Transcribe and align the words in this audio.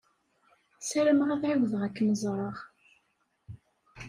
Sarameɣ 0.89 1.29
ad 1.31 1.43
ɛiwdeɣ 1.49 1.81
ad 1.83 1.93
kem-ẓṛeɣ. 1.95 2.57